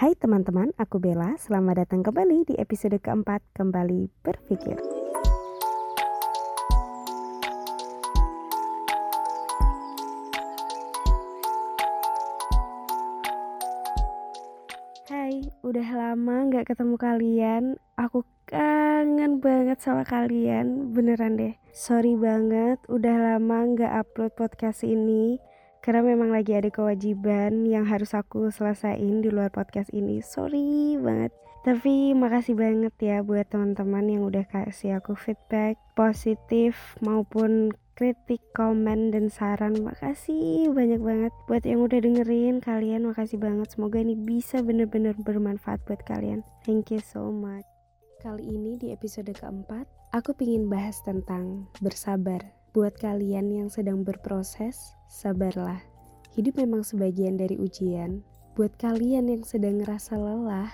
[0.00, 1.36] Hai teman-teman, aku Bella.
[1.36, 4.80] Selamat datang kembali di episode keempat Kembali Berpikir.
[15.12, 17.76] Hai, udah lama gak ketemu kalian.
[18.00, 21.52] Aku kangen banget sama kalian, beneran deh.
[21.76, 25.36] Sorry banget, udah lama gak upload podcast ini
[25.80, 30.20] karena memang lagi ada kewajiban yang harus aku selesaiin di luar podcast ini.
[30.20, 31.32] Sorry banget.
[31.60, 39.12] Tapi makasih banget ya buat teman-teman yang udah kasih aku feedback positif maupun kritik, komen,
[39.12, 39.76] dan saran.
[39.76, 43.04] Makasih banyak banget buat yang udah dengerin kalian.
[43.12, 43.68] Makasih banget.
[43.76, 46.40] Semoga ini bisa bener-bener bermanfaat buat kalian.
[46.64, 47.68] Thank you so much.
[48.20, 54.94] Kali ini di episode keempat Aku pingin bahas tentang bersabar Buat kalian yang sedang berproses,
[55.10, 55.82] sabarlah.
[56.38, 58.22] Hidup memang sebagian dari ujian.
[58.54, 60.70] Buat kalian yang sedang ngerasa lelah,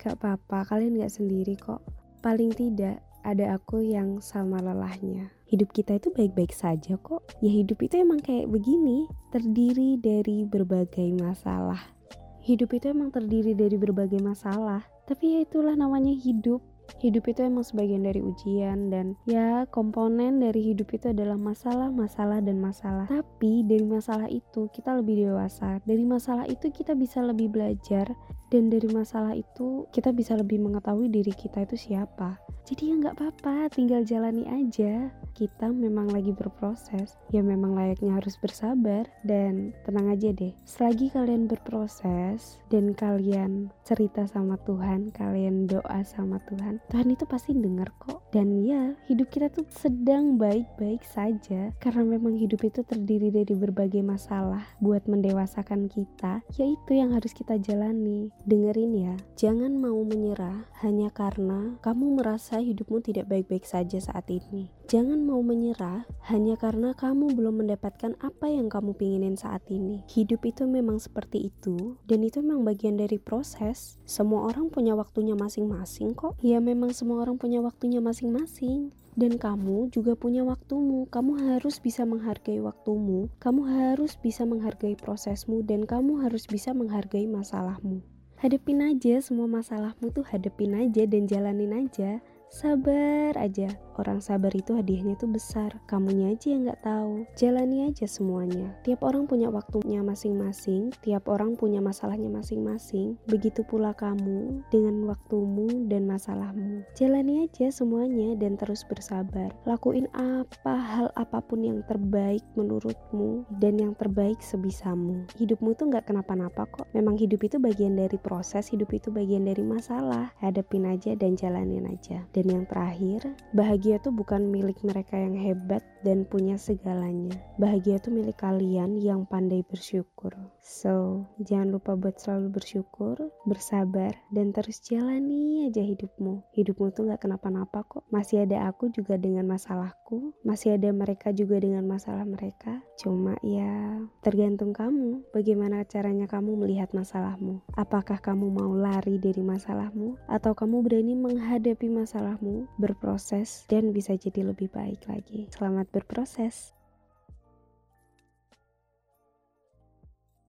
[0.00, 1.84] gak apa-apa, kalian gak sendiri kok.
[2.24, 5.28] Paling tidak, ada aku yang sama lelahnya.
[5.44, 7.20] Hidup kita itu baik-baik saja kok.
[7.44, 11.92] Ya hidup itu emang kayak begini, terdiri dari berbagai masalah.
[12.40, 16.64] Hidup itu emang terdiri dari berbagai masalah, tapi ya itulah namanya hidup
[17.00, 22.40] hidup itu emang sebagian dari ujian dan ya komponen dari hidup itu adalah masalah, masalah
[22.40, 23.04] dan masalah.
[23.08, 25.80] Tapi dari masalah itu kita lebih dewasa.
[25.84, 28.12] Dari masalah itu kita bisa lebih belajar
[28.54, 32.38] dan dari masalah itu kita bisa lebih mengetahui diri kita itu siapa.
[32.64, 35.12] Jadi ya nggak apa-apa, tinggal jalani aja.
[35.34, 40.54] Kita memang lagi berproses, ya memang layaknya harus bersabar dan tenang aja deh.
[40.64, 47.52] Selagi kalian berproses dan kalian cerita sama Tuhan, kalian doa sama Tuhan, Tuhan itu pasti
[47.52, 48.22] dengar kok.
[48.30, 54.00] Dan ya, hidup kita tuh sedang baik-baik saja karena memang hidup itu terdiri dari berbagai
[54.00, 58.30] masalah buat mendewasakan kita, yaitu yang harus kita jalani.
[58.44, 64.68] Dengerin ya, jangan mau menyerah hanya karena kamu merasa hidupmu tidak baik-baik saja saat ini.
[64.84, 70.04] Jangan mau menyerah hanya karena kamu belum mendapatkan apa yang kamu pinginin saat ini.
[70.12, 73.96] Hidup itu memang seperti itu, dan itu memang bagian dari proses.
[74.04, 76.36] Semua orang punya waktunya masing-masing kok.
[76.44, 78.92] Ya memang semua orang punya waktunya masing-masing.
[79.16, 81.08] Dan kamu juga punya waktumu.
[81.08, 83.32] Kamu harus bisa menghargai waktumu.
[83.40, 88.04] Kamu harus bisa menghargai prosesmu dan kamu harus bisa menghargai masalahmu.
[88.44, 92.20] Hadepin aja semua masalahmu tuh hadepin aja dan jalanin aja.
[92.54, 93.66] Sabar aja,
[93.98, 95.74] orang sabar itu hadiahnya tuh besar.
[95.90, 97.26] Kamunya aja yang nggak tahu.
[97.34, 98.70] Jalani aja semuanya.
[98.86, 103.18] Tiap orang punya waktunya masing-masing, tiap orang punya masalahnya masing-masing.
[103.26, 106.86] Begitu pula kamu dengan waktumu dan masalahmu.
[106.94, 109.50] Jalani aja semuanya dan terus bersabar.
[109.66, 115.26] Lakuin apa hal apa pun yang terbaik menurutmu dan yang terbaik sebisamu.
[115.42, 116.86] Hidupmu tuh nggak kenapa-napa kok.
[116.94, 120.30] Memang hidup itu bagian dari proses, hidup itu bagian dari masalah.
[120.38, 122.22] Hadapin aja dan jalanin aja.
[122.30, 123.20] Dan dan yang terakhir,
[123.56, 127.32] bahagia tuh bukan milik mereka yang hebat dan punya segalanya.
[127.56, 130.36] Bahagia tuh milik kalian yang pandai bersyukur.
[130.64, 136.40] So, jangan lupa buat selalu bersyukur, bersabar, dan terus jalani aja hidupmu.
[136.56, 138.08] Hidupmu tuh gak kenapa-napa kok.
[138.08, 142.80] Masih ada aku juga dengan masalahku, masih ada mereka juga dengan masalah mereka.
[142.96, 145.28] Cuma ya, tergantung kamu.
[145.36, 147.60] Bagaimana caranya kamu melihat masalahmu?
[147.76, 152.40] Apakah kamu mau lari dari masalahmu, atau kamu berani menghadapi masalah
[152.80, 155.46] berproses dan bisa jadi lebih baik lagi.
[155.52, 156.72] Selamat berproses.